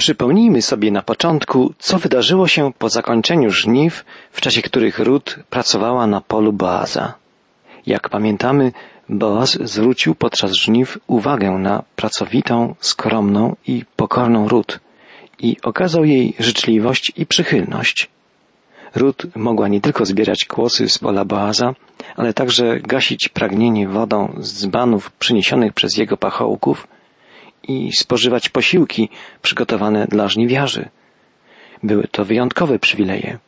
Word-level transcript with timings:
Przypomnijmy 0.00 0.62
sobie 0.62 0.90
na 0.90 1.02
początku, 1.02 1.74
co 1.78 1.98
wydarzyło 1.98 2.48
się 2.48 2.72
po 2.78 2.88
zakończeniu 2.88 3.50
żniw, 3.50 4.04
w 4.32 4.40
czasie 4.40 4.62
których 4.62 4.98
Rut 4.98 5.38
pracowała 5.50 6.06
na 6.06 6.20
polu 6.20 6.52
Boaza. 6.52 7.14
Jak 7.86 8.08
pamiętamy, 8.08 8.72
Boaz 9.08 9.58
zwrócił 9.64 10.14
podczas 10.14 10.52
żniw 10.52 10.98
uwagę 11.06 11.50
na 11.50 11.82
pracowitą, 11.96 12.74
skromną 12.80 13.56
i 13.66 13.84
pokorną 13.96 14.48
Rut 14.48 14.80
i 15.38 15.56
okazał 15.62 16.04
jej 16.04 16.34
życzliwość 16.38 17.12
i 17.16 17.26
przychylność. 17.26 18.08
Rut 18.94 19.22
mogła 19.36 19.68
nie 19.68 19.80
tylko 19.80 20.06
zbierać 20.06 20.44
kłosy 20.44 20.88
z 20.88 20.98
pola 20.98 21.24
Boaza, 21.24 21.74
ale 22.16 22.34
także 22.34 22.80
gasić 22.80 23.28
pragnienie 23.28 23.88
wodą 23.88 24.34
z 24.38 24.60
dzbanów 24.60 25.12
przyniesionych 25.12 25.72
przez 25.72 25.96
jego 25.96 26.16
pachołków 26.16 26.86
i 27.68 27.92
spożywać 27.92 28.48
posiłki 28.48 29.08
przygotowane 29.42 30.06
dla 30.06 30.28
żniwiarzy. 30.28 30.88
Były 31.82 32.08
to 32.08 32.24
wyjątkowe 32.24 32.78
przywileje. 32.78 33.38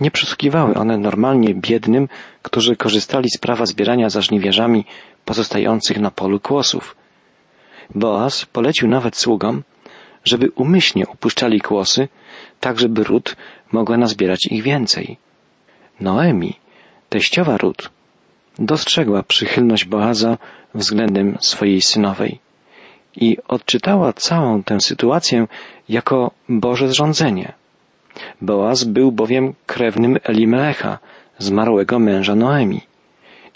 Nie 0.00 0.10
przysługiwały 0.10 0.74
one 0.74 0.98
normalnie 0.98 1.54
biednym, 1.54 2.08
którzy 2.42 2.76
korzystali 2.76 3.30
z 3.30 3.38
prawa 3.38 3.66
zbierania 3.66 4.10
za 4.10 4.22
żniwiarzami 4.22 4.84
pozostających 5.24 5.98
na 5.98 6.10
polu 6.10 6.40
kłosów. 6.40 6.96
Boaz 7.94 8.44
polecił 8.44 8.88
nawet 8.88 9.16
sługom, 9.16 9.62
żeby 10.24 10.50
umyślnie 10.50 11.06
upuszczali 11.06 11.60
kłosy, 11.60 12.08
tak 12.60 12.80
żeby 12.80 13.04
Rut 13.04 13.36
mogła 13.72 13.96
nazbierać 13.96 14.46
ich 14.46 14.62
więcej. 14.62 15.16
Noemi, 16.00 16.58
teściowa 17.08 17.56
Rut, 17.56 17.90
dostrzegła 18.58 19.22
przychylność 19.22 19.84
Boaza 19.84 20.38
względem 20.74 21.38
swojej 21.40 21.82
synowej 21.82 22.38
i 23.16 23.36
odczytała 23.48 24.12
całą 24.12 24.62
tę 24.62 24.80
sytuację 24.80 25.46
jako 25.88 26.30
Boże 26.48 26.88
zrządzenie. 26.88 27.52
Boaz 28.40 28.84
był 28.84 29.12
bowiem 29.12 29.54
krewnym 29.66 30.18
Elimelecha, 30.24 30.98
zmarłego 31.38 31.98
męża 31.98 32.34
Noemi 32.34 32.80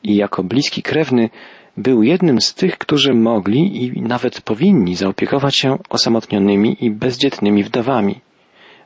i 0.03 0.17
jako 0.17 0.43
bliski 0.43 0.83
krewny 0.83 1.31
był 1.77 2.03
jednym 2.03 2.41
z 2.41 2.55
tych, 2.55 2.79
którzy 2.79 3.15
mogli 3.15 3.85
i 3.85 4.03
nawet 4.03 4.41
powinni 4.41 4.95
zaopiekować 4.95 5.57
się 5.57 5.79
osamotnionymi 5.89 6.77
i 6.81 6.91
bezdzietnymi 6.91 7.65
wdowami. 7.65 8.21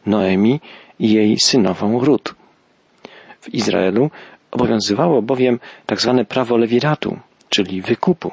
Noemi 0.06 0.60
i 0.98 1.12
jej 1.12 1.38
synową 1.38 2.04
Rut. 2.04 2.34
W 3.40 3.54
Izraelu 3.54 4.10
obowiązywało 4.50 5.22
bowiem 5.22 5.58
tak 5.86 6.00
zwane 6.00 6.24
prawo 6.24 6.56
lewiratu, 6.56 7.18
czyli 7.48 7.82
wykupu. 7.82 8.30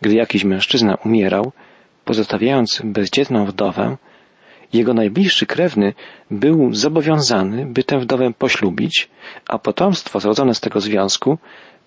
Gdy 0.00 0.14
jakiś 0.14 0.44
mężczyzna 0.44 0.94
umierał, 1.04 1.52
pozostawiając 2.04 2.82
bezdzietną 2.84 3.46
wdowę, 3.46 3.96
jego 4.72 4.94
najbliższy 4.94 5.46
krewny 5.46 5.94
był 6.30 6.74
zobowiązany, 6.74 7.66
by 7.66 7.84
tę 7.84 7.98
wdowę 7.98 8.32
poślubić, 8.38 9.08
a 9.48 9.58
potomstwo 9.58 10.20
zrodzone 10.20 10.54
z 10.54 10.60
tego 10.60 10.80
związku 10.80 11.38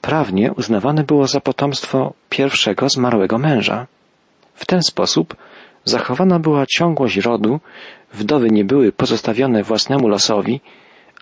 prawnie 0.02 0.53
uznawane 0.53 1.03
było 1.03 1.28
za 1.28 1.40
potomstwo 1.40 2.14
pierwszego 2.30 2.90
zmarłego 2.90 3.38
męża. 3.38 3.88
W 4.53 4.66
ten 4.66 4.81
sposób 4.84 5.36
zachowana 5.84 6.40
była 6.40 6.66
ciągłość 6.66 7.18
rodu, 7.18 7.59
wdowy 8.14 8.50
nie 8.50 8.66
były 8.66 8.92
pozostawione 8.92 9.64
własnemu 9.64 10.08
losowi, 10.08 10.62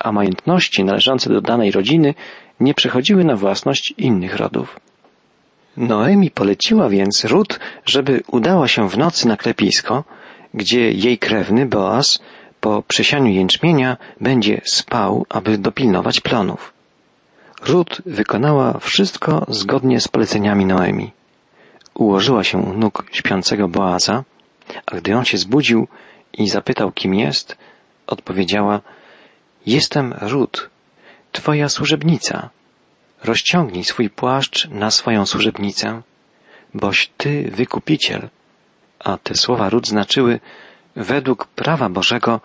a 0.00 0.12
majątności 0.12 0.84
należące 0.84 1.30
do 1.30 1.40
danej 1.40 1.70
rodziny 1.70 2.14
nie 2.60 2.74
przechodziły 2.74 3.24
na 3.24 3.36
własność 3.36 3.94
innych 3.98 4.36
rodów. 4.36 4.80
Noemi 5.76 6.30
poleciła 6.30 6.88
więc 6.88 7.24
Rut, 7.24 7.60
żeby 7.84 8.22
udała 8.26 8.68
się 8.68 8.88
w 8.88 8.98
nocy 8.98 9.28
na 9.28 9.36
klepisko, 9.36 10.04
gdzie 10.54 10.90
jej 10.92 11.18
krewny 11.18 11.66
Boaz 11.66 12.18
po 12.60 12.82
przesianiu 12.82 13.32
jęczmienia 13.32 13.96
będzie 14.20 14.60
spał, 14.64 15.26
aby 15.28 15.58
dopilnować 15.58 16.20
plonów. 16.20 16.72
Rut 17.66 18.02
wykonała 18.06 18.78
wszystko 18.78 19.46
zgodnie 19.48 20.00
z 20.00 20.08
poleceniami 20.08 20.66
Noemi. 20.66 21.12
Ułożyła 21.94 22.44
się 22.44 22.58
u 22.58 22.72
nóg 22.72 23.04
śpiącego 23.12 23.68
Boaza, 23.68 24.24
a 24.86 24.96
gdy 24.96 25.16
on 25.16 25.24
się 25.24 25.38
zbudził 25.38 25.88
i 26.32 26.48
zapytał, 26.48 26.92
kim 26.92 27.14
jest, 27.14 27.56
odpowiedziała, 28.06 28.80
jestem 29.66 30.14
Rut, 30.20 30.70
twoja 31.32 31.68
służebnica. 31.68 32.50
Rozciągnij 33.24 33.84
swój 33.84 34.10
płaszcz 34.10 34.68
na 34.68 34.90
swoją 34.90 35.26
służebnicę, 35.26 36.02
boś 36.74 37.10
ty 37.16 37.50
wykupiciel. 37.54 38.28
A 38.98 39.16
te 39.16 39.34
słowa 39.34 39.68
Rut 39.68 39.88
znaczyły, 39.88 40.40
według 40.96 41.46
prawa 41.46 41.88
Bożego, 41.88 42.40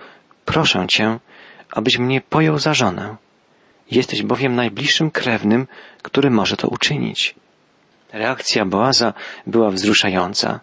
proszę 0.46 0.86
cię, 0.88 1.19
abyś 1.72 1.97
mnie 2.00 2.22
pojął 2.22 2.59
za 2.59 2.74
żonę. 2.74 3.16
Jesteś 3.91 4.24
bowiem 4.24 4.56
najbliższym 4.56 5.12
krewnym, 5.12 5.68
który 6.02 6.30
może 6.31 6.58
to 6.58 6.68
uczynić. 6.68 7.36
Reakcja 8.13 8.66
Boaza 8.66 9.13
była 9.47 9.72
wzruszająca. 9.72 10.59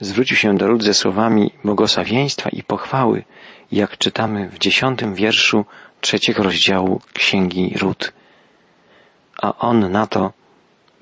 Zwrócił 0.00 0.36
się 0.36 0.56
do 0.56 0.66
Rut 0.66 0.82
ze 0.82 0.94
słowami 0.94 1.50
błogosławieństwa 1.64 2.50
i 2.50 2.62
pochwały, 2.62 3.24
jak 3.72 3.98
czytamy 3.98 4.48
w 4.48 4.58
dziesiątym 4.58 5.14
wierszu 5.14 5.64
trzeciego 6.00 6.42
rozdziału 6.42 7.00
Księgi 7.12 7.74
Rut. 7.78 8.12
A 9.42 9.58
on 9.58 9.92
na 9.92 10.06
to, 10.06 10.32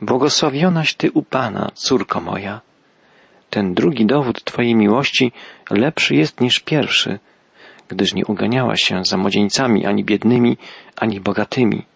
błogosławionaś 0.01 0.95
Ty 0.95 1.11
u 1.13 1.23
Pana, 1.23 1.71
córko 1.75 2.21
moja. 2.21 2.61
Ten 3.51 3.75
drugi 3.75 4.07
dowód 4.07 4.45
Twojej 4.45 4.75
miłości 4.75 5.33
lepszy 5.71 6.15
jest 6.15 6.41
niż 6.41 6.61
pierwszy, 6.61 7.19
gdyż 7.89 8.15
nie 8.15 8.27
uganiałaś 8.27 8.81
się 8.83 9.05
za 9.05 9.17
młodzieńcami 9.17 9.87
ani 9.87 10.05
biednymi, 10.05 10.57
ani 10.97 11.21
bogatymi. 11.21 11.87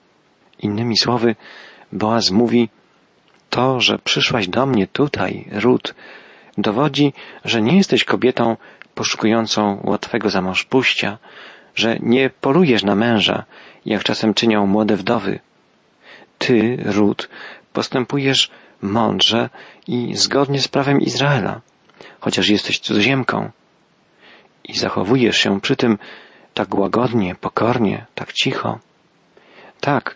Innymi 0.59 0.97
słowy, 0.99 1.37
Boaz 1.93 2.31
mówi, 2.31 2.69
to, 3.51 3.81
że 3.81 3.99
przyszłaś 3.99 4.49
do 4.49 4.67
mnie 4.67 4.87
tutaj, 4.87 5.49
Rut, 5.53 5.95
dowodzi, 6.59 7.13
że 7.45 7.63
nie 7.63 7.77
jesteś 7.77 8.05
kobietą 8.05 8.57
poszukującą 8.95 9.81
łatwego 9.85 10.31
zamążpójścia, 10.31 11.19
że 11.75 11.99
nie 12.01 12.31
polujesz 12.31 12.85
na 12.85 12.95
męża, 12.95 13.45
jak 13.87 14.05
czasem 14.05 14.35
czynią 14.35 14.67
młode 14.67 14.97
wdowy. 14.97 15.41
Ty, 16.47 16.77
Rut, 16.85 17.29
postępujesz 17.73 18.51
mądrze 18.83 19.51
i 19.87 20.15
zgodnie 20.15 20.61
z 20.61 20.69
prawem 20.69 21.01
Izraela, 21.01 21.61
chociaż 22.21 22.49
jesteś 22.49 22.79
cudzoziemką 22.79 23.51
i 24.65 24.79
zachowujesz 24.79 25.37
się 25.37 25.61
przy 25.61 25.77
tym 25.77 25.99
tak 26.55 26.75
łagodnie, 26.75 27.35
pokornie, 27.35 28.07
tak 28.15 28.33
cicho. 28.33 28.79
Tak, 29.81 30.15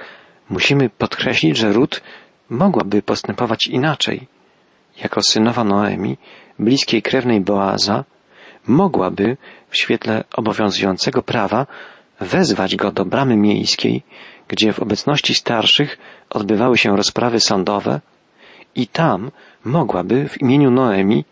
musimy 0.50 0.90
podkreślić, 0.90 1.56
że 1.56 1.72
Rut 1.72 2.02
mogłaby 2.50 3.02
postępować 3.02 3.66
inaczej. 3.66 4.26
Jako 5.02 5.22
synowa 5.22 5.64
Noemi, 5.64 6.16
bliskiej 6.58 7.02
krewnej 7.02 7.40
Boaza, 7.40 8.04
mogłaby 8.66 9.36
w 9.70 9.76
świetle 9.76 10.24
obowiązującego 10.36 11.22
prawa 11.22 11.66
wezwać 12.20 12.76
go 12.76 12.92
do 12.92 13.04
bramy 13.04 13.36
miejskiej, 13.36 14.02
gdzie 14.48 14.72
w 14.72 14.80
obecności 14.80 15.34
starszych 15.34 15.98
odbywały 16.30 16.78
się 16.78 16.96
rozprawy 16.96 17.40
sądowe 17.40 18.00
i 18.74 18.86
tam 18.86 19.30
mogłaby 19.64 20.28
w 20.28 20.42
imieniu 20.42 20.70
Noemi 20.70 21.24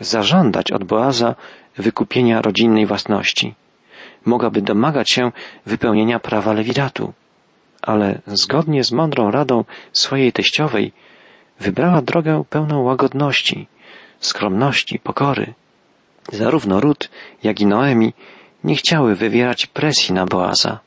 zażądać 0.00 0.72
od 0.72 0.84
Boaza 0.84 1.34
wykupienia 1.76 2.42
rodzinnej 2.42 2.86
własności. 2.86 3.54
Mogłaby 4.24 4.62
domagać 4.62 5.10
się 5.10 5.32
wypełnienia 5.66 6.20
prawa 6.20 6.52
lewiratu. 6.52 7.12
Ale 7.82 8.20
zgodnie 8.26 8.84
z 8.84 8.92
mądrą 8.92 9.30
radą 9.30 9.64
swojej 9.92 10.32
teściowej 10.32 10.92
wybrała 11.60 12.02
drogę 12.02 12.44
pełną 12.50 12.82
łagodności, 12.82 13.66
skromności, 14.20 14.98
pokory. 14.98 15.54
Zarówno 16.32 16.80
Rut, 16.80 17.10
jak 17.42 17.60
i 17.60 17.66
Noemi 17.66 18.12
nie 18.64 18.76
chciały 18.76 19.14
wywierać 19.14 19.66
presji 19.66 20.14
na 20.14 20.26
Boaza. 20.26 20.78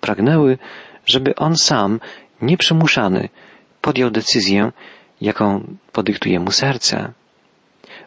Pragnęły, 0.00 0.58
żeby 1.06 1.34
on 1.34 1.56
sam, 1.56 2.00
nieprzymuszany, 2.42 3.28
podjął 3.80 4.10
decyzję, 4.10 4.72
jaką 5.20 5.76
podyktuje 5.92 6.40
mu 6.40 6.50
serce. 6.50 7.12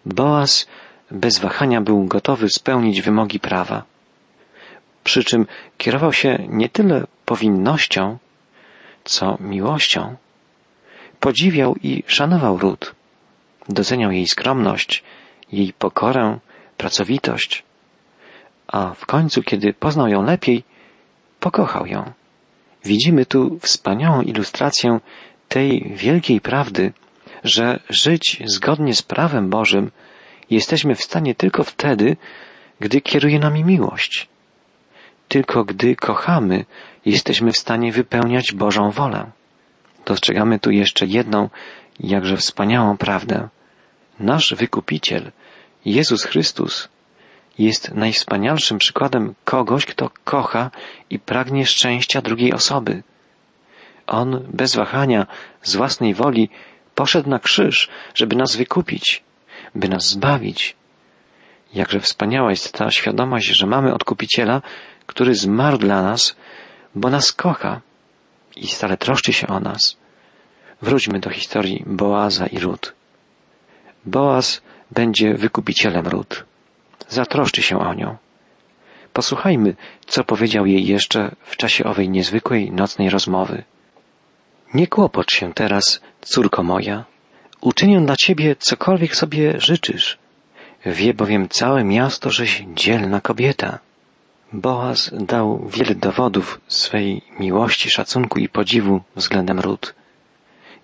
Boaz 0.05 0.67
bez 1.11 1.39
wahania 1.39 1.81
był 1.81 2.05
gotowy 2.05 2.49
spełnić 2.49 3.01
wymogi 3.01 3.39
prawa. 3.39 3.83
Przy 5.03 5.23
czym 5.23 5.45
kierował 5.77 6.13
się 6.13 6.45
nie 6.49 6.69
tyle 6.69 7.07
powinnością, 7.25 8.17
co 9.03 9.37
miłością. 9.39 10.15
Podziwiał 11.19 11.75
i 11.75 12.03
szanował 12.07 12.57
Rut. 12.57 12.95
Doceniał 13.69 14.11
jej 14.11 14.27
skromność, 14.27 15.03
jej 15.51 15.73
pokorę, 15.73 16.39
pracowitość. 16.77 17.63
A 18.67 18.93
w 18.93 19.05
końcu, 19.05 19.43
kiedy 19.43 19.73
poznał 19.73 20.07
ją 20.07 20.23
lepiej, 20.23 20.63
pokochał 21.39 21.85
ją. 21.85 22.11
Widzimy 22.85 23.25
tu 23.25 23.59
wspaniałą 23.59 24.21
ilustrację 24.21 24.99
tej 25.49 25.93
wielkiej 25.95 26.41
prawdy, 26.41 26.93
że 27.43 27.79
żyć 27.89 28.43
zgodnie 28.45 28.93
z 28.93 29.01
prawem 29.01 29.49
Bożym 29.49 29.91
jesteśmy 30.49 30.95
w 30.95 31.03
stanie 31.03 31.35
tylko 31.35 31.63
wtedy, 31.63 32.17
gdy 32.79 33.01
kieruje 33.01 33.39
nami 33.39 33.63
miłość. 33.63 34.27
Tylko 35.27 35.63
gdy 35.63 35.95
kochamy, 35.95 36.65
jesteśmy 37.05 37.51
w 37.51 37.57
stanie 37.57 37.91
wypełniać 37.91 38.51
Bożą 38.53 38.91
wolę. 38.91 39.31
Dostrzegamy 40.05 40.59
tu 40.59 40.71
jeszcze 40.71 41.05
jedną, 41.05 41.49
jakże 41.99 42.37
wspaniałą 42.37 42.97
prawdę. 42.97 43.47
Nasz 44.19 44.55
wykupiciel, 44.55 45.31
Jezus 45.85 46.23
Chrystus, 46.23 46.89
jest 47.57 47.91
najwspanialszym 47.91 48.77
przykładem 48.77 49.35
kogoś, 49.45 49.85
kto 49.85 50.09
kocha 50.23 50.71
i 51.09 51.19
pragnie 51.19 51.65
szczęścia 51.65 52.21
drugiej 52.21 52.53
osoby. 52.53 53.03
On 54.07 54.47
bez 54.53 54.75
wahania, 54.75 55.27
z 55.61 55.75
własnej 55.75 56.13
woli, 56.13 56.49
poszedł 56.95 57.29
na 57.29 57.39
krzyż, 57.39 57.89
żeby 58.13 58.35
nas 58.35 58.55
wykupić, 58.55 59.23
by 59.75 59.89
nas 59.89 60.09
zbawić. 60.09 60.75
Jakże 61.73 61.99
wspaniała 61.99 62.49
jest 62.49 62.73
ta 62.73 62.91
świadomość, 62.91 63.47
że 63.47 63.67
mamy 63.67 63.93
odkupiciela, 63.93 64.61
który 65.05 65.35
zmarł 65.35 65.77
dla 65.77 66.01
nas, 66.01 66.35
bo 66.95 67.09
nas 67.09 67.31
kocha 67.31 67.81
i 68.55 68.67
stale 68.67 68.97
troszczy 68.97 69.33
się 69.33 69.47
o 69.47 69.59
nas. 69.59 69.97
Wróćmy 70.81 71.19
do 71.19 71.29
historii 71.29 71.83
Boaza 71.87 72.47
i 72.47 72.59
Rut. 72.59 72.93
Boaz 74.05 74.61
będzie 74.91 75.33
wykupicielem 75.33 76.07
Rut. 76.07 76.45
Zatroszczy 77.09 77.61
się 77.61 77.79
o 77.79 77.93
nią. 77.93 78.17
Posłuchajmy, 79.13 79.75
co 80.07 80.23
powiedział 80.23 80.65
jej 80.65 80.85
jeszcze 80.85 81.35
w 81.45 81.57
czasie 81.57 81.83
owej 81.83 82.09
niezwykłej 82.09 82.71
nocnej 82.71 83.09
rozmowy. 83.09 83.63
Nie 84.73 84.87
kłopocz 84.87 85.33
się 85.33 85.53
teraz, 85.53 86.01
córko 86.21 86.63
moja. 86.63 87.05
Uczynię 87.61 88.01
dla 88.01 88.15
ciebie 88.15 88.55
cokolwiek 88.59 89.15
sobie 89.15 89.61
życzysz. 89.61 90.17
Wie 90.85 91.13
bowiem 91.13 91.49
całe 91.49 91.83
miasto, 91.83 92.29
żeś 92.29 92.63
dzielna 92.73 93.21
kobieta. 93.21 93.79
Boaz 94.53 95.11
dał 95.13 95.67
wiele 95.67 95.95
dowodów 95.95 96.61
swej 96.67 97.21
miłości, 97.39 97.89
szacunku 97.89 98.39
i 98.39 98.49
podziwu 98.49 99.01
względem 99.15 99.59
Rut. 99.59 99.95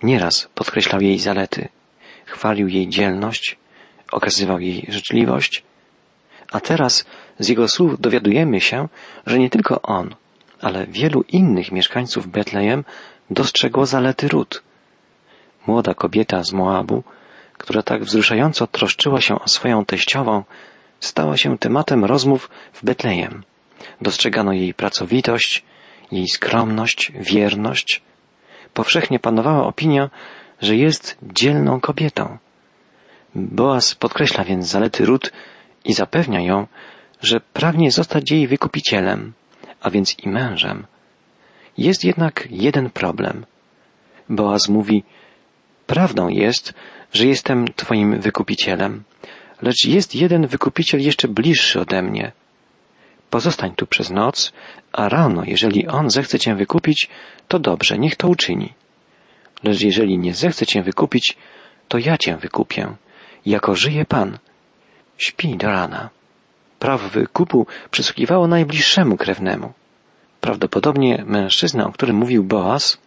Nieraz 0.04 0.50
podkreślał 0.56 1.02
jej 1.02 1.20
zalety, 1.20 1.70
chwalił 2.26 2.68
jej 2.68 2.90
dzielność, 2.90 3.58
okazywał 4.12 4.60
jej 4.60 4.86
życzliwość, 4.90 5.64
a 6.52 6.60
teraz 6.60 7.06
z 7.40 7.50
jego 7.50 7.68
słów 7.68 8.02
dowiadujemy 8.02 8.62
się, 8.62 8.88
że 9.26 9.40
nie 9.40 9.50
tylko 9.50 9.82
on, 9.82 10.16
ale 10.62 10.88
wielu 10.88 11.24
innych 11.28 11.72
mieszkańców 11.72 12.28
Betlejem 12.28 12.84
dostrzegło 13.30 13.86
zalety 13.86 14.28
Rut. 14.28 14.64
Młoda 15.68 15.94
kobieta 15.94 16.44
z 16.44 16.54
Moabu, 16.54 17.04
która 17.58 17.84
tak 17.84 18.04
wzruszająco 18.04 18.68
troszczyła 18.68 19.22
się 19.22 19.40
o 19.40 19.48
swoją 19.48 19.86
teściową, 19.86 20.44
stała 21.00 21.38
się 21.38 21.58
tematem 21.58 22.06
rozmów 22.06 22.50
w 22.74 22.86
Betlejem. 22.86 23.44
Dostrzegano 24.02 24.54
jej 24.54 24.74
pracowitość, 24.74 25.64
jej 26.12 26.28
skromność, 26.28 27.12
wierność. 27.16 28.02
Powszechnie 28.74 29.20
panowała 29.20 29.68
opinia, 29.68 30.10
że 30.62 30.76
jest 30.76 31.18
dzielną 31.24 31.80
kobietą. 31.80 32.38
Boaz 33.36 33.96
podkreśla 33.96 34.44
więc 34.44 34.68
zalety 34.68 35.06
Rut 35.06 35.32
i 35.86 35.94
zapewnia 35.94 36.42
ją, 36.42 36.68
że 37.22 37.40
pragnie 37.40 37.92
zostać 37.92 38.32
jej 38.32 38.48
wykupicielem, 38.48 39.34
a 39.82 39.90
więc 39.90 40.20
i 40.20 40.30
mężem. 40.30 40.86
Jest 41.78 42.04
jednak 42.04 42.48
jeden 42.52 42.90
problem. 42.90 43.46
Boaz 44.30 44.70
mówi, 44.70 45.04
prawdą 45.88 46.28
jest, 46.28 46.74
że 47.14 47.26
jestem 47.26 47.68
Twoim 47.76 48.20
wykupicielem, 48.22 49.04
lecz 49.62 49.86
jest 49.86 50.16
jeden 50.16 50.48
wykupiciel 50.48 51.02
jeszcze 51.02 51.28
bliższy 51.28 51.80
ode 51.80 52.02
mnie. 52.02 52.32
Pozostań 53.30 53.72
tu 53.76 53.88
przez 53.88 54.10
noc, 54.10 54.54
a 54.94 55.10
rano, 55.10 55.44
jeżeli 55.46 55.88
on 55.88 56.10
zechce 56.10 56.40
Cię 56.40 56.56
wykupić, 56.56 57.10
to 57.48 57.60
dobrze, 57.60 57.98
niech 57.98 58.16
to 58.16 58.28
uczyni. 58.28 58.74
Lecz 59.64 59.82
jeżeli 59.82 60.18
nie 60.18 60.34
zechce 60.34 60.66
Cię 60.66 60.84
wykupić, 60.84 61.38
to 61.88 61.98
ja 61.98 62.18
Cię 62.18 62.38
wykupię, 62.38 62.96
jako 63.46 63.76
żyje 63.76 64.06
Pan. 64.06 64.38
Śpi 65.22 65.58
do 65.58 65.68
rana. 65.68 66.10
Prawo 66.80 67.10
wykupu 67.10 67.68
przysługiwało 67.92 68.48
najbliższemu 68.48 69.18
krewnemu. 69.18 69.74
Prawdopodobnie 70.42 71.24
mężczyzna, 71.28 71.88
o 71.88 71.92
którym 71.92 72.16
mówił 72.16 72.44
Boaz, 72.44 72.98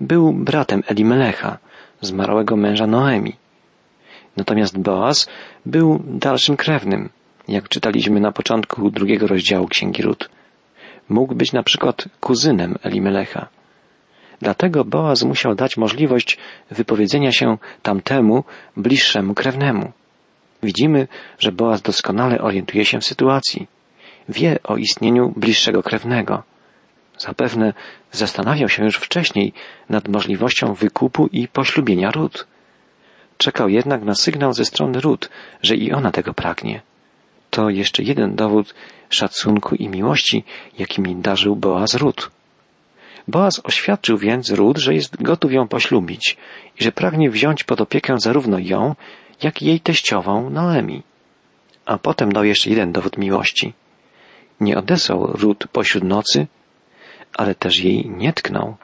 był 0.00 0.32
bratem 0.32 0.82
Elimelecha, 0.86 1.58
zmarłego 2.00 2.56
męża 2.56 2.86
Noemi. 2.86 3.36
Natomiast 4.36 4.78
Boaz 4.78 5.28
był 5.66 6.02
dalszym 6.06 6.56
krewnym, 6.56 7.08
jak 7.48 7.68
czytaliśmy 7.68 8.20
na 8.20 8.32
początku 8.32 8.90
drugiego 8.90 9.26
rozdziału 9.26 9.68
Księgi 9.68 10.02
Rut. 10.02 10.30
Mógł 11.08 11.34
być 11.34 11.52
na 11.52 11.62
przykład 11.62 12.04
kuzynem 12.20 12.78
Elimelecha. 12.82 13.48
Dlatego 14.40 14.84
Boaz 14.84 15.22
musiał 15.22 15.54
dać 15.54 15.76
możliwość 15.76 16.38
wypowiedzenia 16.70 17.32
się 17.32 17.58
tamtemu 17.82 18.44
bliższemu 18.76 19.34
krewnemu. 19.34 19.92
Widzimy, 20.62 21.08
że 21.38 21.52
Boaz 21.52 21.82
doskonale 21.82 22.40
orientuje 22.40 22.84
się 22.84 23.00
w 23.00 23.04
sytuacji. 23.04 23.68
Wie 24.28 24.58
o 24.64 24.76
istnieniu 24.76 25.32
bliższego 25.36 25.82
krewnego. 25.82 26.42
Zapewne 27.18 27.72
zastanawiał 28.12 28.68
się 28.68 28.84
już 28.84 28.96
wcześniej 28.96 29.52
nad 29.88 30.08
możliwością 30.08 30.74
wykupu 30.74 31.26
i 31.26 31.48
poślubienia 31.48 32.10
Rut. 32.10 32.46
Czekał 33.38 33.68
jednak 33.68 34.02
na 34.02 34.14
sygnał 34.14 34.52
ze 34.52 34.64
strony 34.64 35.00
Rut, 35.00 35.30
że 35.62 35.76
i 35.76 35.92
ona 35.92 36.10
tego 36.10 36.34
pragnie. 36.34 36.82
To 37.50 37.70
jeszcze 37.70 38.02
jeden 38.02 38.36
dowód 38.36 38.74
szacunku 39.10 39.74
i 39.74 39.88
miłości, 39.88 40.44
jakimi 40.78 41.16
darzył 41.16 41.56
Boaz 41.56 41.94
Rut. 41.94 42.30
Boaz 43.28 43.60
oświadczył 43.64 44.18
więc 44.18 44.50
Rut, 44.50 44.78
że 44.78 44.94
jest 44.94 45.22
gotów 45.22 45.52
ją 45.52 45.68
poślubić 45.68 46.36
i 46.80 46.84
że 46.84 46.92
pragnie 46.92 47.30
wziąć 47.30 47.64
pod 47.64 47.80
opiekę 47.80 48.14
zarówno 48.18 48.58
ją, 48.58 48.94
jak 49.44 49.62
jej 49.62 49.80
teściową 49.80 50.50
Noemi. 50.50 51.02
A 51.86 51.98
potem 51.98 52.32
dał 52.32 52.44
jeszcze 52.44 52.70
jeden 52.70 52.92
dowód 52.92 53.18
miłości. 53.18 53.72
Nie 54.60 54.78
odesłał 54.78 55.26
Rut 55.26 55.66
pośród 55.72 56.04
nocy, 56.04 56.46
ale 57.34 57.54
też 57.54 57.78
jej 57.78 58.10
nie 58.10 58.32
tknął. 58.32 58.76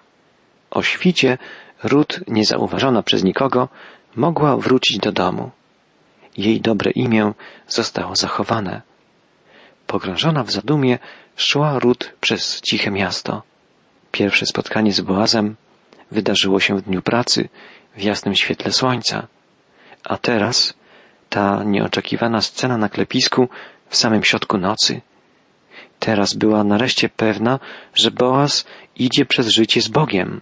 O 0.71 0.83
świcie 0.83 1.39
Rut, 1.83 2.21
niezauważona 2.29 3.03
przez 3.03 3.25
nikogo, 3.25 3.69
mogła 4.17 4.57
wrócić 4.57 4.99
do 4.99 5.13
domu. 5.13 5.51
Jej 6.37 6.61
dobre 6.61 6.91
imię 6.91 7.33
zostało 7.69 8.17
zachowane. 8.17 8.83
Pogrążona 9.87 10.45
w 10.45 10.51
zadumie 10.51 10.99
szła 11.37 11.79
Rut 11.79 12.13
przez 12.21 12.61
ciche 12.61 12.91
miasto. 12.91 13.43
Pierwsze 14.13 14.47
spotkanie 14.47 14.93
z 14.93 15.01
Boazem 15.01 15.57
wydarzyło 16.11 16.61
się 16.61 16.77
w 16.77 16.83
dniu 16.83 17.03
pracy, 17.03 17.49
w 17.97 18.03
jasnym 18.03 18.35
świetle 18.35 18.73
słońca. 18.73 19.27
A 20.05 20.17
teraz 20.17 20.75
ta 21.29 21.65
nieoczekiwana 21.65 22.41
scena 22.41 22.79
na 22.79 22.89
klepisku 22.89 23.49
w 23.89 23.97
samym 23.97 24.25
środku 24.25 24.59
nocy. 24.59 25.01
Teraz 25.99 26.35
była 26.35 26.65
nareszcie 26.65 27.09
pewna, 27.09 27.59
że 27.95 28.11
Boaz 28.11 28.67
idzie 28.97 29.27
przez 29.27 29.49
życie 29.49 29.83
z 29.83 29.89
Bogiem. 29.89 30.41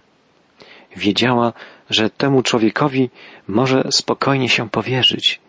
Wiedziała, 0.95 1.53
że 1.89 2.09
temu 2.09 2.43
człowiekowi 2.43 3.09
może 3.47 3.83
spokojnie 3.91 4.49
się 4.49 4.69
powierzyć. 4.69 5.39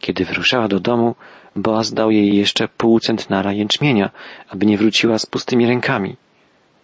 Kiedy 0.00 0.24
wyruszała 0.24 0.68
do 0.68 0.80
domu, 0.80 1.14
Boaz 1.56 1.92
dał 1.92 2.10
jej 2.10 2.36
jeszcze 2.36 2.68
pół 2.68 3.00
centnara 3.00 3.52
jęczmienia, 3.52 4.10
aby 4.48 4.66
nie 4.66 4.78
wróciła 4.78 5.18
z 5.18 5.26
pustymi 5.26 5.66
rękami. 5.66 6.16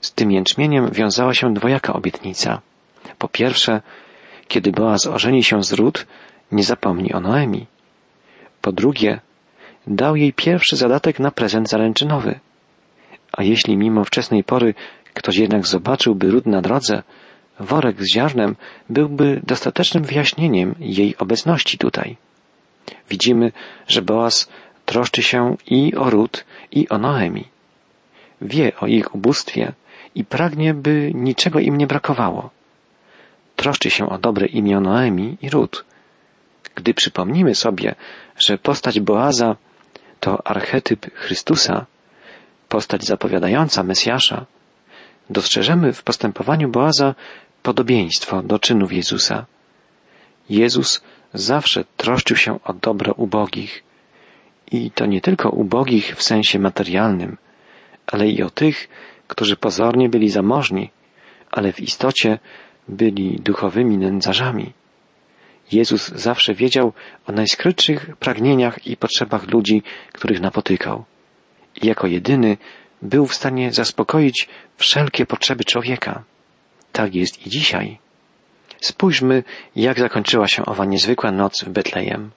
Z 0.00 0.12
tym 0.12 0.32
jęczmieniem 0.32 0.90
wiązała 0.90 1.34
się 1.34 1.54
dwojaka 1.54 1.92
obietnica. 1.92 2.60
Po 3.18 3.28
pierwsze, 3.28 3.82
kiedy 4.48 4.72
Boaz 4.72 5.06
ożeni 5.06 5.44
się 5.44 5.62
z 5.62 5.72
Rut, 5.72 6.06
nie 6.52 6.64
zapomni 6.64 7.12
o 7.12 7.20
Noemi. 7.20 7.66
Po 8.60 8.72
drugie, 8.72 9.20
dał 9.86 10.16
jej 10.16 10.32
pierwszy 10.32 10.76
zadatek 10.76 11.18
na 11.18 11.30
prezent 11.30 11.68
zaręczynowy. 11.68 12.40
A 13.32 13.42
jeśli 13.42 13.76
mimo 13.76 14.04
wczesnej 14.04 14.44
pory 14.44 14.74
ktoś 15.14 15.36
jednak 15.36 15.66
zobaczyłby 15.66 16.30
Rut 16.30 16.46
na 16.46 16.62
drodze, 16.62 17.02
worek 17.60 18.02
z 18.02 18.12
ziarnem 18.12 18.56
byłby 18.90 19.40
dostatecznym 19.44 20.04
wyjaśnieniem 20.04 20.74
jej 20.80 21.16
obecności 21.16 21.78
tutaj. 21.78 22.16
Widzimy, 23.10 23.52
że 23.88 24.02
Boaz 24.02 24.48
troszczy 24.84 25.22
się 25.22 25.56
i 25.66 25.94
o 25.94 26.10
Rut, 26.10 26.44
i 26.72 26.88
o 26.88 26.98
Noemi. 26.98 27.44
Wie 28.40 28.72
o 28.80 28.86
ich 28.86 29.14
ubóstwie 29.14 29.72
i 30.14 30.24
pragnie, 30.24 30.74
by 30.74 31.12
niczego 31.14 31.58
im 31.58 31.78
nie 31.78 31.86
brakowało. 31.86 32.50
Troszczy 33.56 33.90
się 33.90 34.08
o 34.08 34.18
dobre 34.18 34.46
imię 34.46 34.80
Noemi 34.80 35.36
i 35.42 35.50
Rut. 35.50 35.84
Gdy 36.76 36.94
przypomnimy 36.94 37.54
sobie, 37.54 37.94
że 38.38 38.58
postać 38.58 39.00
Boaza 39.00 39.56
to 40.20 40.46
archetyp 40.46 41.14
Chrystusa, 41.14 41.86
postać 42.68 43.04
zapowiadająca 43.04 43.82
Mesjasza, 43.82 44.46
dostrzeżemy 45.30 45.92
w 45.92 46.02
postępowaniu 46.02 46.68
Boaza 46.68 47.14
podobieństwo 47.62 48.42
do 48.42 48.58
czynów 48.58 48.92
Jezusa. 48.92 49.46
Jezus 50.50 51.02
zawsze 51.34 51.84
troszczył 51.96 52.36
się 52.36 52.58
o 52.64 52.72
dobro 52.72 53.12
ubogich 53.12 53.82
I 54.72 54.90
to 54.90 55.06
nie 55.06 55.20
tylko 55.20 55.50
ubogich 55.50 56.16
w 56.16 56.22
sensie 56.22 56.58
materialnym, 56.58 57.36
ale 58.06 58.28
i 58.28 58.42
o 58.42 58.50
tych, 58.50 58.88
którzy 59.28 59.56
pozornie 59.56 60.08
byli 60.08 60.28
zamożni, 60.28 60.90
ale 61.50 61.72
w 61.72 61.80
istocie 61.80 62.38
byli 62.88 63.40
duchowymi 63.40 63.98
nędzarzami. 63.98 64.72
Jezus 65.72 66.08
zawsze 66.08 66.54
wiedział 66.54 66.92
o 67.26 67.32
najskrytszych 67.32 68.16
pragnieniach 68.16 68.86
i 68.86 68.96
potrzebach 68.96 69.50
ludzi, 69.50 69.82
których 70.12 70.40
napotykał. 70.40 71.04
I 71.82 71.86
jako 71.86 72.06
jedyny 72.06 72.56
był 73.02 73.26
w 73.26 73.34
stanie 73.34 73.72
zaspokoić 73.72 74.48
wszelkie 74.76 75.26
potrzeby 75.26 75.64
człowieka. 75.64 76.22
Tak 76.92 77.14
jest 77.14 77.46
i 77.46 77.50
dzisiaj. 77.50 77.98
Spójrzmy, 78.80 79.44
jak 79.76 80.00
zakończyła 80.00 80.48
się 80.48 80.66
owa 80.66 80.84
niezwykła 80.84 81.32
noc 81.32 81.64
w 81.64 81.68
Betlejem. 81.68 82.30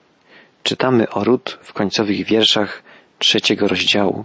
Czytamy 0.62 1.10
o 1.10 1.24
Rut 1.24 1.58
w 1.62 1.72
końcowych 1.72 2.26
wierszach 2.26 2.82
trzeciego 3.18 3.68
rozdziału. 3.68 4.24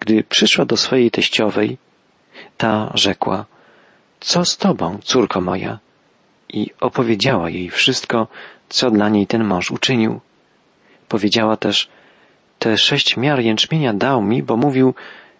Gdy 0.00 0.24
przyszła 0.24 0.64
do 0.64 0.76
swojej 0.76 1.10
teściowej, 1.10 1.78
ta 2.56 2.92
rzekła, 2.94 3.46
co 4.20 4.44
z 4.44 4.56
tobą, 4.56 4.98
córko 5.02 5.40
moja? 5.40 5.78
I 6.54 6.70
opowiedziała 6.80 7.50
jej 7.50 7.70
wszystko, 7.70 8.26
co 8.68 8.90
dla 8.90 9.08
niej 9.08 9.26
ten 9.26 9.44
mąż 9.44 9.70
uczynił. 9.70 10.20
Powiedziała 11.08 11.56
też, 11.56 11.88
te 12.58 12.78
sześć 12.78 13.16
miar 13.16 13.40
jęczmienia 13.40 13.92
dał 13.94 14.22
mi, 14.22 14.42
bo 14.42 14.56
mówił, 14.56 14.94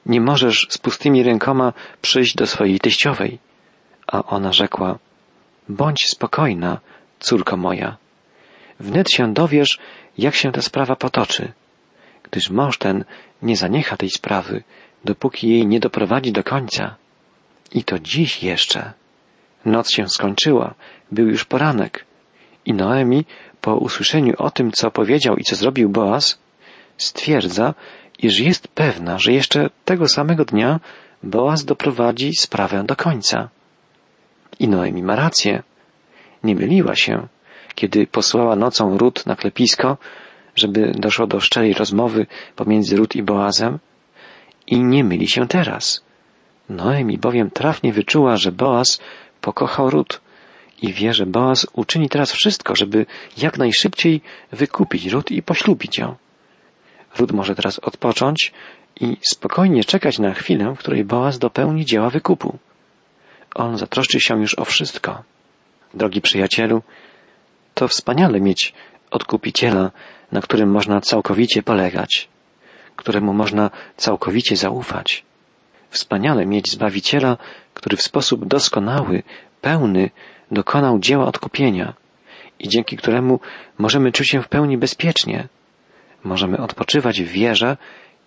nie 0.06 0.20
możesz 0.20 0.66
z 0.70 0.78
pustymi 0.78 1.22
rękoma 1.22 1.72
przyjść 2.02 2.34
do 2.34 2.46
swojej 2.46 2.80
teściowej. 2.80 3.38
A 4.06 4.24
ona 4.24 4.52
rzekła, 4.52 4.98
bądź 5.68 6.08
spokojna, 6.08 6.80
córko 7.20 7.56
moja. 7.56 7.96
Wnet 8.80 9.10
się 9.10 9.34
dowiesz, 9.34 9.78
jak 10.18 10.34
się 10.34 10.52
ta 10.52 10.62
sprawa 10.62 10.96
potoczy, 10.96 11.52
gdyż 12.22 12.50
mąż 12.50 12.78
ten 12.78 13.04
nie 13.42 13.56
zaniecha 13.56 13.96
tej 13.96 14.10
sprawy, 14.10 14.62
dopóki 15.04 15.48
jej 15.48 15.66
nie 15.66 15.80
doprowadzi 15.80 16.32
do 16.32 16.44
końca. 16.44 16.94
I 17.72 17.84
to 17.84 17.98
dziś 17.98 18.42
jeszcze. 18.42 18.92
Noc 19.64 19.90
się 19.90 20.08
skończyła, 20.08 20.74
był 21.14 21.28
już 21.28 21.44
poranek. 21.44 22.04
I 22.66 22.72
Noemi, 22.74 23.24
po 23.60 23.76
usłyszeniu 23.76 24.34
o 24.38 24.50
tym, 24.50 24.72
co 24.72 24.90
powiedział 24.90 25.36
i 25.36 25.44
co 25.44 25.56
zrobił 25.56 25.88
Boaz, 25.88 26.38
stwierdza, 26.96 27.74
iż 28.18 28.40
jest 28.40 28.68
pewna, 28.68 29.18
że 29.18 29.32
jeszcze 29.32 29.70
tego 29.84 30.08
samego 30.08 30.44
dnia 30.44 30.80
Boaz 31.22 31.64
doprowadzi 31.64 32.34
sprawę 32.34 32.84
do 32.84 32.96
końca. 32.96 33.48
I 34.58 34.68
Noemi 34.68 35.02
ma 35.02 35.16
rację. 35.16 35.62
Nie 36.44 36.54
myliła 36.54 36.94
się, 36.94 37.28
kiedy 37.74 38.06
posłała 38.06 38.56
nocą 38.56 38.98
Rut 38.98 39.26
na 39.26 39.36
klepisko, 39.36 39.96
żeby 40.56 40.92
doszło 40.94 41.26
do 41.26 41.40
szczerej 41.40 41.74
rozmowy 41.74 42.26
pomiędzy 42.56 42.96
Rut 42.96 43.16
i 43.16 43.22
Boazem 43.22 43.78
i 44.66 44.84
nie 44.84 45.04
myli 45.04 45.28
się 45.28 45.48
teraz. 45.48 46.04
Noemi 46.68 47.18
bowiem 47.18 47.50
trafnie 47.50 47.92
wyczuła, 47.92 48.36
że 48.36 48.52
Boaz 48.52 49.00
pokochał 49.40 49.90
Rut 49.90 50.20
i 50.84 50.92
wie, 50.92 51.14
że 51.14 51.26
Boaz 51.26 51.66
uczyni 51.72 52.08
teraz 52.08 52.32
wszystko, 52.32 52.76
żeby 52.76 53.06
jak 53.36 53.58
najszybciej 53.58 54.20
wykupić 54.52 55.06
Rut 55.06 55.30
i 55.30 55.42
poślubić 55.42 55.98
ją. 55.98 56.14
Rut 57.18 57.32
może 57.32 57.54
teraz 57.54 57.78
odpocząć 57.78 58.52
i 59.00 59.16
spokojnie 59.30 59.84
czekać 59.84 60.18
na 60.18 60.34
chwilę, 60.34 60.74
w 60.74 60.78
której 60.78 61.04
Boaz 61.04 61.38
dopełni 61.38 61.84
dzieła 61.84 62.10
wykupu. 62.10 62.58
On 63.54 63.78
zatroszczy 63.78 64.20
się 64.20 64.40
już 64.40 64.58
o 64.58 64.64
wszystko. 64.64 65.22
Drogi 65.94 66.20
przyjacielu, 66.20 66.82
to 67.74 67.88
wspaniale 67.88 68.40
mieć 68.40 68.72
odkupiciela, 69.10 69.90
na 70.32 70.40
którym 70.40 70.70
można 70.70 71.00
całkowicie 71.00 71.62
polegać, 71.62 72.28
któremu 72.96 73.32
można 73.32 73.70
całkowicie 73.96 74.56
zaufać. 74.56 75.24
Wspaniale 75.90 76.46
mieć 76.46 76.70
Zbawiciela, 76.70 77.36
który 77.74 77.96
w 77.96 78.02
sposób 78.02 78.44
doskonały, 78.44 79.22
pełny 79.60 80.10
dokonał 80.50 80.98
dzieła 80.98 81.26
odkupienia 81.26 81.94
i 82.58 82.68
dzięki 82.68 82.96
któremu 82.96 83.40
możemy 83.78 84.12
czuć 84.12 84.28
się 84.28 84.42
w 84.42 84.48
pełni 84.48 84.78
bezpiecznie. 84.78 85.48
Możemy 86.24 86.58
odpoczywać 86.58 87.22
w 87.22 87.28
wierze 87.28 87.76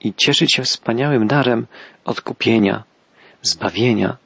i 0.01 0.13
cieszyć 0.13 0.53
się 0.53 0.63
wspaniałym 0.63 1.27
darem 1.27 1.67
odkupienia, 2.05 2.83
zbawienia, 3.41 4.17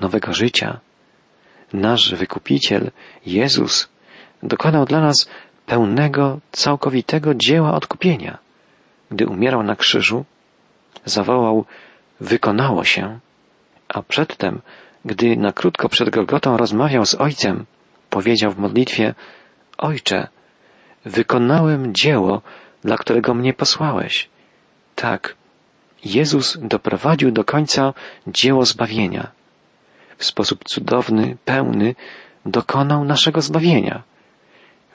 nowego 0.00 0.32
życia. 0.32 0.80
Nasz 1.72 2.14
wykupiciel, 2.14 2.90
Jezus, 3.26 3.88
dokonał 4.42 4.84
dla 4.84 5.00
nas 5.00 5.28
pełnego, 5.66 6.40
całkowitego 6.52 7.34
dzieła 7.34 7.74
odkupienia. 7.74 8.38
Gdy 9.10 9.26
umierał 9.26 9.62
na 9.62 9.76
krzyżu, 9.76 10.24
zawołał 11.04 11.64
wykonało 12.20 12.84
się, 12.84 13.18
a 13.88 14.02
przedtem, 14.02 14.60
gdy 15.04 15.36
na 15.36 15.52
krótko 15.52 15.88
przed 15.88 16.10
Golgotą 16.10 16.56
rozmawiał 16.56 17.06
z 17.06 17.14
Ojcem, 17.14 17.66
powiedział 18.10 18.50
w 18.50 18.58
modlitwie 18.58 19.14
Ojcze, 19.78 20.28
wykonałem 21.04 21.94
dzieło, 21.94 22.42
dla 22.84 22.96
którego 22.96 23.34
mnie 23.34 23.52
posłałeś. 23.52 24.28
Tak, 24.94 25.36
Jezus 26.04 26.58
doprowadził 26.62 27.30
do 27.30 27.44
końca 27.44 27.94
dzieło 28.26 28.64
zbawienia. 28.64 29.30
W 30.18 30.24
sposób 30.24 30.64
cudowny, 30.64 31.36
pełny 31.44 31.94
dokonał 32.46 33.04
naszego 33.04 33.42
zbawienia. 33.42 34.02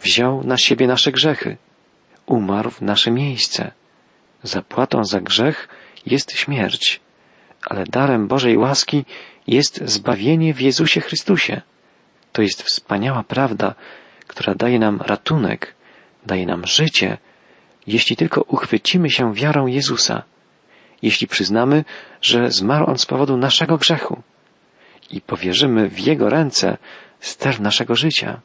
Wziął 0.01 0.43
na 0.43 0.57
siebie 0.57 0.87
nasze 0.87 1.11
grzechy. 1.11 1.57
Umarł 2.25 2.69
w 2.69 2.81
nasze 2.81 3.11
miejsce. 3.11 3.71
Zapłatą 4.43 5.03
za 5.03 5.21
grzech 5.21 5.67
jest 6.05 6.31
śmierć, 6.31 6.99
ale 7.65 7.83
darem 7.83 8.27
Bożej 8.27 8.57
łaski 8.57 9.05
jest 9.49 9.81
zbawienie 9.85 10.53
w 10.53 10.61
Jezusie 10.61 11.01
Chrystusie. 11.01 11.61
To 12.31 12.41
jest 12.41 12.63
wspaniała 12.63 13.23
prawda, 13.23 13.75
która 14.27 14.55
daje 14.55 14.79
nam 14.79 15.01
ratunek, 15.01 15.75
daje 16.25 16.45
nam 16.45 16.67
życie, 16.67 17.17
jeśli 17.87 18.15
tylko 18.15 18.41
uchwycimy 18.41 19.09
się 19.09 19.33
wiarą 19.33 19.67
Jezusa, 19.67 20.23
jeśli 21.01 21.27
przyznamy, 21.27 21.85
że 22.21 22.51
zmarł 22.51 22.85
On 22.85 22.97
z 22.97 23.05
powodu 23.05 23.37
naszego 23.37 23.77
grzechu 23.77 24.21
i 25.11 25.21
powierzymy 25.21 25.89
w 25.89 25.99
Jego 25.99 26.29
ręce 26.29 26.77
ster 27.19 27.61
naszego 27.61 27.95
życia. 27.95 28.41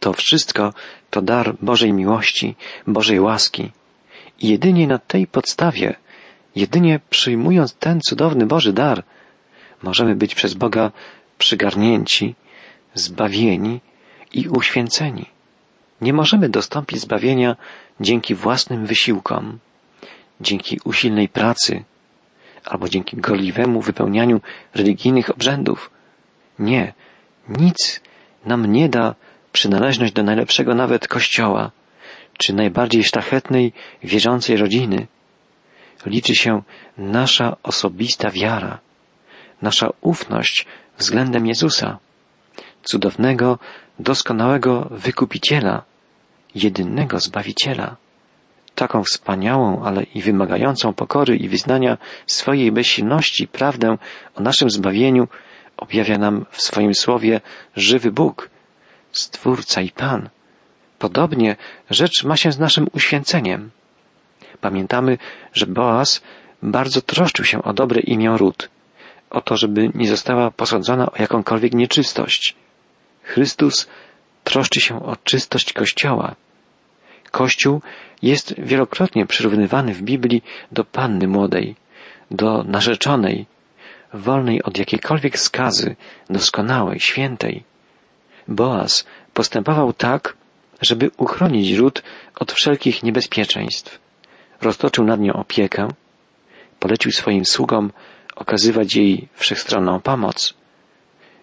To 0.00 0.12
wszystko 0.12 0.74
to 1.10 1.22
dar 1.22 1.56
Bożej 1.62 1.92
miłości, 1.92 2.56
Bożej 2.86 3.20
łaski. 3.20 3.70
I 4.40 4.48
jedynie 4.48 4.86
na 4.86 4.98
tej 4.98 5.26
podstawie, 5.26 5.94
jedynie 6.56 7.00
przyjmując 7.10 7.74
ten 7.74 8.00
cudowny 8.00 8.46
Boży 8.46 8.72
dar, 8.72 9.04
możemy 9.82 10.14
być 10.14 10.34
przez 10.34 10.54
Boga 10.54 10.92
przygarnięci, 11.38 12.34
zbawieni 12.94 13.80
i 14.32 14.48
uświęceni. 14.48 15.26
Nie 16.00 16.12
możemy 16.12 16.48
dostąpić 16.48 17.00
zbawienia 17.00 17.56
dzięki 18.00 18.34
własnym 18.34 18.86
wysiłkom, 18.86 19.58
dzięki 20.40 20.80
usilnej 20.84 21.28
pracy 21.28 21.84
albo 22.64 22.88
dzięki 22.88 23.16
gorliwemu 23.16 23.80
wypełnianiu 23.80 24.40
religijnych 24.74 25.30
obrzędów. 25.30 25.90
Nie, 26.58 26.92
nic 27.48 28.00
nam 28.44 28.72
nie 28.72 28.88
da 28.88 29.14
przynależność 29.52 30.12
do 30.12 30.22
najlepszego 30.22 30.74
nawet 30.74 31.08
kościoła, 31.08 31.70
czy 32.38 32.54
najbardziej 32.54 33.04
szlachetnej, 33.04 33.72
wierzącej 34.02 34.56
rodziny. 34.56 35.06
Liczy 36.06 36.34
się 36.34 36.62
nasza 36.98 37.56
osobista 37.62 38.30
wiara, 38.30 38.78
nasza 39.62 39.88
ufność 40.00 40.66
względem 40.98 41.46
Jezusa, 41.46 41.98
cudownego, 42.82 43.58
doskonałego 43.98 44.88
wykupiciela, 44.90 45.82
jedynego 46.54 47.20
Zbawiciela. 47.20 47.96
Taką 48.74 49.04
wspaniałą, 49.04 49.84
ale 49.84 50.02
i 50.02 50.22
wymagającą 50.22 50.92
pokory 50.92 51.36
i 51.36 51.48
wyznania 51.48 51.98
swojej 52.26 52.72
bezsilności 52.72 53.48
prawdę 53.48 53.98
o 54.34 54.42
naszym 54.42 54.70
zbawieniu 54.70 55.28
objawia 55.76 56.18
nam 56.18 56.46
w 56.50 56.62
swoim 56.62 56.94
słowie 56.94 57.40
żywy 57.76 58.12
Bóg, 58.12 58.50
Stwórca 59.12 59.80
i 59.80 59.90
Pan. 59.90 60.28
Podobnie 60.98 61.56
rzecz 61.90 62.24
ma 62.24 62.36
się 62.36 62.52
z 62.52 62.58
naszym 62.58 62.86
uświęceniem. 62.92 63.70
Pamiętamy, 64.60 65.18
że 65.52 65.66
Boaz 65.66 66.22
bardzo 66.62 67.02
troszczył 67.02 67.44
się 67.44 67.62
o 67.62 67.72
dobre 67.72 68.00
imię 68.00 68.34
Rut, 68.36 68.69
o 69.30 69.40
to, 69.40 69.56
żeby 69.56 69.90
nie 69.94 70.08
została 70.08 70.50
posądzona 70.50 71.06
o 71.06 71.12
jakąkolwiek 71.18 71.74
nieczystość. 71.74 72.54
Chrystus 73.22 73.88
troszczy 74.44 74.80
się 74.80 75.06
o 75.06 75.16
czystość 75.16 75.72
Kościoła. 75.72 76.34
Kościół 77.30 77.80
jest 78.22 78.54
wielokrotnie 78.58 79.26
przyrównywany 79.26 79.94
w 79.94 80.02
Biblii 80.02 80.42
do 80.72 80.84
panny 80.84 81.28
młodej, 81.28 81.76
do 82.30 82.64
narzeczonej, 82.64 83.46
wolnej 84.14 84.62
od 84.62 84.78
jakiejkolwiek 84.78 85.38
skazy, 85.38 85.96
doskonałej, 86.30 87.00
świętej. 87.00 87.64
Boaz 88.48 89.06
postępował 89.34 89.92
tak, 89.92 90.36
żeby 90.80 91.10
uchronić 91.16 91.72
ród 91.72 92.02
od 92.34 92.52
wszelkich 92.52 93.02
niebezpieczeństw. 93.02 94.00
roztoczył 94.60 95.04
nad 95.04 95.20
nią 95.20 95.32
opiekę, 95.32 95.88
polecił 96.80 97.12
swoim 97.12 97.44
sługom 97.44 97.90
okazywać 98.40 98.96
jej 98.96 99.28
wszechstronną 99.34 100.00
pomoc. 100.00 100.54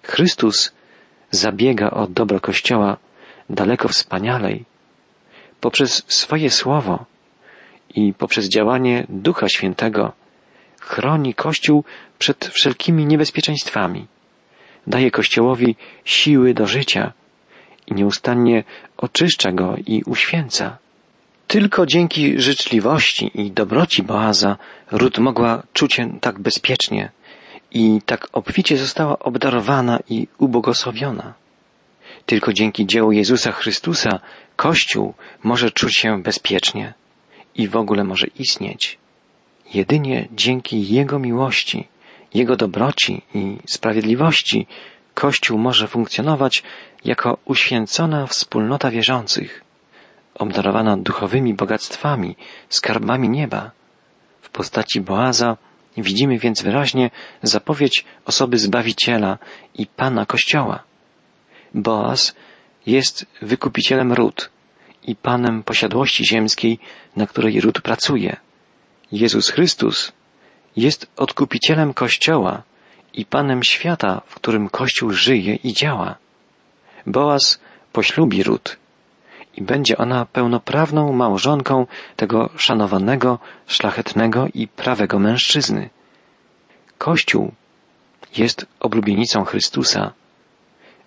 Chrystus 0.04 0.72
zabiega 1.32 1.90
o 1.90 2.08
dobro 2.08 2.40
Kościoła 2.40 2.98
daleko 3.50 3.88
wspanialej. 3.88 4.66
Poprzez 5.62 6.04
swoje 6.08 6.50
słowo 6.50 7.06
i 7.96 8.14
poprzez 8.14 8.50
działanie 8.50 9.06
Ducha 9.10 9.50
Świętego 9.50 10.14
chroni 10.82 11.34
Kościół 11.34 11.84
przed 12.20 12.46
wszelkimi 12.46 13.06
niebezpieczeństwami. 13.06 14.08
Daje 14.88 15.12
Kościołowi 15.12 15.76
siły 16.06 16.54
do 16.54 16.68
życia 16.68 17.14
i 17.88 17.94
nieustannie 17.94 18.64
oczyszcza 18.98 19.52
go 19.52 19.76
i 19.86 20.04
uświęca. 20.04 20.78
Tylko 21.48 21.86
dzięki 21.86 22.42
życzliwości 22.42 23.32
i 23.42 23.52
dobroci 23.52 24.04
Boaza 24.04 24.58
Rut 24.92 25.18
mogła 25.18 25.64
czuć 25.74 25.94
się 25.94 26.20
tak 26.20 26.40
bezpiecznie 26.40 27.12
i 27.72 28.02
tak 28.06 28.28
obficie 28.34 28.78
została 28.78 29.20
obdarowana 29.20 30.00
i 30.10 30.28
ubogosławiona. 30.38 31.34
Tylko 32.26 32.54
dzięki 32.54 32.86
dziełu 32.86 33.12
Jezusa 33.12 33.52
Chrystusa 33.52 34.20
Kościół 34.56 35.14
może 35.44 35.72
czuć 35.72 35.96
się 35.96 36.22
bezpiecznie 36.22 36.94
i 37.56 37.68
w 37.68 37.76
ogóle 37.76 38.04
może 38.04 38.28
istnieć. 38.40 38.98
Jedynie 39.74 40.28
dzięki 40.32 40.88
Jego 40.88 41.20
miłości, 41.20 41.88
Jego 42.34 42.56
dobroci 42.56 43.22
i 43.34 43.58
sprawiedliwości 43.66 44.68
Kościół 45.14 45.58
może 45.58 45.88
funkcjonować 45.88 46.64
jako 47.06 47.38
uświęcona 47.46 48.28
wspólnota 48.28 48.92
wierzących, 48.92 49.67
obdarowana 50.40 50.98
duchowymi 50.98 51.54
bogactwami, 51.54 52.36
skarbami 52.70 53.30
nieba. 53.30 53.72
W 54.42 54.50
postaci 54.50 55.02
Boaza 55.02 55.58
widzimy 55.98 56.40
więc 56.40 56.62
wyraźnie 56.62 57.10
zapowiedź 57.44 58.06
osoby 58.26 58.58
Zbawiciela 58.58 59.38
i 59.76 59.88
Pana 59.88 60.26
Kościoła. 60.26 60.84
Boaz 61.74 62.36
jest 62.86 63.26
wykupicielem 63.42 64.14
ród 64.14 64.50
i 65.04 65.16
Panem 65.16 65.64
posiadłości 65.64 66.26
ziemskiej, 66.26 66.80
na 67.16 67.28
której 67.28 67.62
ród 67.62 67.82
pracuje. 67.82 68.38
Jezus 69.12 69.50
Chrystus 69.50 70.12
jest 70.76 71.08
odkupicielem 71.18 71.94
Kościoła 71.94 72.64
i 73.14 73.26
Panem 73.26 73.64
świata, 73.64 74.22
w 74.26 74.36
którym 74.36 74.70
Kościół 74.70 75.12
żyje 75.12 75.56
i 75.56 75.74
działa. 75.74 76.16
Boaz 77.06 77.60
poślubi 77.94 78.44
ród 78.44 78.78
i 79.58 79.62
będzie 79.62 79.98
ona 79.98 80.26
pełnoprawną 80.26 81.14
małżonką 81.14 81.88
tego 82.16 82.50
szanowanego, 82.58 83.40
szlachetnego 83.68 84.48
i 84.54 84.68
prawego 84.68 85.20
mężczyzny. 85.20 85.90
Kościół 86.98 87.52
jest 88.38 88.66
oblubienicą 88.80 89.46
Chrystusa. 89.46 90.14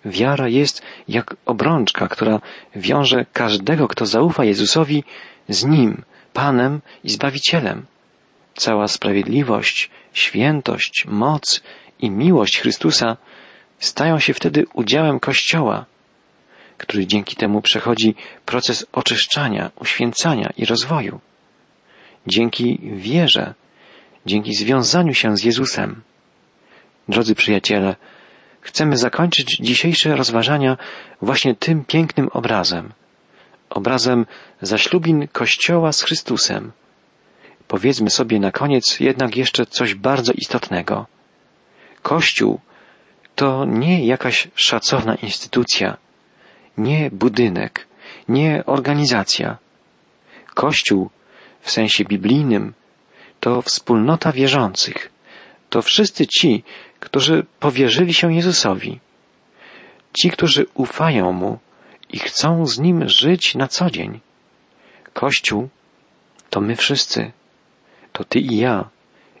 Wiara 0.05 0.47
jest 0.47 0.81
jak 1.07 1.35
obrączka, 1.45 2.07
która 2.07 2.39
wiąże 2.75 3.25
każdego, 3.33 3.87
kto 3.87 4.05
zaufa 4.05 4.43
Jezusowi 4.43 5.03
z 5.49 5.65
Nim, 5.65 6.03
Panem 6.33 6.81
i 7.03 7.09
Zbawicielem. 7.09 7.85
Cała 8.55 8.87
sprawiedliwość, 8.87 9.89
świętość, 10.13 11.05
moc 11.07 11.61
i 11.99 12.09
miłość 12.09 12.59
Chrystusa 12.59 13.17
stają 13.79 14.19
się 14.19 14.33
wtedy 14.33 14.65
udziałem 14.73 15.19
Kościoła, 15.19 15.85
który 16.81 17.07
dzięki 17.07 17.35
temu 17.35 17.61
przechodzi 17.61 18.15
proces 18.45 18.85
oczyszczania, 18.91 19.71
uświęcania 19.79 20.49
i 20.57 20.65
rozwoju. 20.65 21.19
Dzięki 22.27 22.79
wierze, 22.95 23.53
dzięki 24.25 24.53
związaniu 24.53 25.13
się 25.13 25.37
z 25.37 25.43
Jezusem. 25.43 26.01
Drodzy 27.09 27.35
przyjaciele, 27.35 27.95
chcemy 28.61 28.97
zakończyć 28.97 29.57
dzisiejsze 29.57 30.15
rozważania 30.15 30.77
właśnie 31.21 31.55
tym 31.55 31.85
pięknym 31.85 32.27
obrazem. 32.27 32.93
Obrazem 33.69 34.25
zaślubin 34.61 35.27
Kościoła 35.27 35.91
z 35.91 36.01
Chrystusem. 36.01 36.71
Powiedzmy 37.67 38.09
sobie 38.09 38.39
na 38.39 38.51
koniec 38.51 38.99
jednak 38.99 39.37
jeszcze 39.37 39.65
coś 39.65 39.95
bardzo 39.95 40.33
istotnego. 40.33 41.05
Kościół 42.01 42.59
to 43.35 43.65
nie 43.65 44.05
jakaś 44.05 44.47
szacowna 44.55 45.15
instytucja, 45.15 45.97
nie 46.81 47.09
budynek, 47.11 47.87
nie 48.27 48.63
organizacja. 48.65 49.57
Kościół 50.53 51.09
w 51.61 51.71
sensie 51.71 52.03
biblijnym 52.05 52.73
to 53.39 53.61
wspólnota 53.61 54.31
wierzących. 54.31 55.11
To 55.69 55.81
wszyscy 55.81 56.27
ci, 56.27 56.63
którzy 56.99 57.45
powierzyli 57.59 58.13
się 58.13 58.33
Jezusowi. 58.33 58.99
Ci, 60.19 60.31
którzy 60.31 60.65
ufają 60.73 61.31
Mu 61.31 61.59
i 62.09 62.19
chcą 62.19 62.65
z 62.65 62.79
Nim 62.79 63.09
żyć 63.09 63.55
na 63.55 63.67
co 63.67 63.89
dzień. 63.89 64.19
Kościół 65.13 65.69
to 66.49 66.61
my 66.61 66.75
wszyscy. 66.75 67.31
To 68.11 68.23
Ty 68.23 68.39
i 68.39 68.57
ja, 68.57 68.89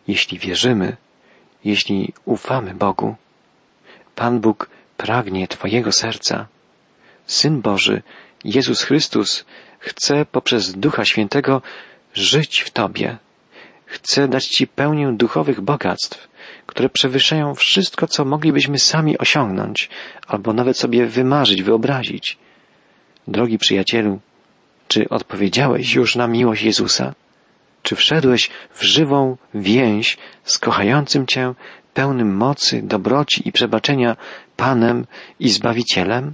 jeśli 0.07 0.39
wierzymy, 0.39 0.97
jeśli 1.63 2.13
ufamy 2.25 2.73
Bogu. 2.73 3.15
Pan 4.15 4.39
Bóg 4.39 4.69
pragnie 4.97 5.47
Twojego 5.47 5.91
serca. 5.91 6.47
Syn 7.25 7.61
Boży, 7.61 8.01
Jezus 8.43 8.83
Chrystus, 8.83 9.45
chce 9.79 10.25
poprzez 10.25 10.73
Ducha 10.73 11.05
Świętego 11.05 11.61
żyć 12.13 12.61
w 12.61 12.69
Tobie. 12.69 13.17
Chce 13.85 14.27
dać 14.27 14.47
Ci 14.47 14.67
pełnię 14.67 15.13
duchowych 15.17 15.61
bogactw, 15.61 16.27
które 16.65 16.89
przewyższają 16.89 17.55
wszystko, 17.55 18.07
co 18.07 18.25
moglibyśmy 18.25 18.79
sami 18.79 19.17
osiągnąć, 19.17 19.89
albo 20.27 20.53
nawet 20.53 20.77
sobie 20.77 21.05
wymarzyć, 21.05 21.63
wyobrazić. 21.63 22.37
Drogi 23.27 23.57
przyjacielu, 23.57 24.19
czy 24.87 25.09
odpowiedziałeś 25.09 25.93
już 25.93 26.15
na 26.15 26.27
miłość 26.27 26.63
Jezusa? 26.63 27.13
Czy 27.83 27.95
wszedłeś 27.95 28.49
w 28.73 28.83
żywą 28.83 29.37
więź 29.53 30.17
z 30.43 30.59
kochającym 30.59 31.27
Cię, 31.27 31.53
pełnym 31.93 32.35
mocy, 32.35 32.81
dobroci 32.81 33.47
i 33.47 33.51
przebaczenia 33.51 34.15
Panem 34.55 35.05
i 35.39 35.49
Zbawicielem? 35.49 36.33